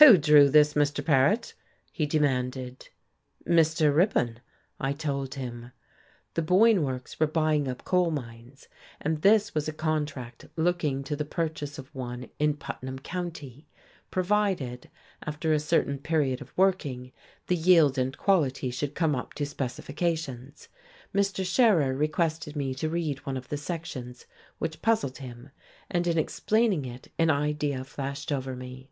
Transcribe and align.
"Who 0.00 0.18
drew 0.18 0.50
this, 0.50 0.74
Mr. 0.74 1.02
Paret!" 1.02 1.54
he 1.90 2.04
demanded. 2.04 2.90
Mr. 3.46 3.90
Ripon, 3.96 4.40
I 4.78 4.92
told 4.92 5.36
him. 5.36 5.72
The 6.34 6.42
Boyne 6.42 6.82
Works 6.82 7.18
were 7.18 7.26
buying 7.26 7.66
up 7.66 7.82
coal 7.82 8.10
mines, 8.10 8.68
and 9.00 9.22
this 9.22 9.54
was 9.54 9.68
a 9.68 9.72
contract 9.72 10.44
looking 10.56 11.02
to 11.04 11.16
the 11.16 11.24
purchase 11.24 11.78
of 11.78 11.88
one 11.94 12.28
in 12.38 12.52
Putman 12.58 13.02
County, 13.02 13.66
provided, 14.10 14.90
after 15.22 15.54
a 15.54 15.58
certain 15.58 15.96
period 15.96 16.42
of 16.42 16.52
working, 16.54 17.10
the 17.46 17.56
yield 17.56 17.96
and 17.96 18.14
quality 18.18 18.70
should 18.70 18.94
come 18.94 19.16
up 19.16 19.32
to 19.32 19.46
specifications. 19.46 20.68
Mr. 21.14 21.46
Scherer 21.46 21.94
requested 21.96 22.54
me 22.56 22.74
to 22.74 22.90
read 22.90 23.20
one 23.20 23.38
of 23.38 23.48
the 23.48 23.56
sections, 23.56 24.26
which 24.58 24.82
puzzled 24.82 25.16
him. 25.16 25.48
And 25.90 26.06
in 26.06 26.18
explaining 26.18 26.84
it 26.84 27.08
an 27.18 27.30
idea 27.30 27.84
flashed 27.84 28.30
over 28.30 28.54
me. 28.54 28.90